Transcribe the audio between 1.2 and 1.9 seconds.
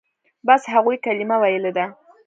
ويلې ده.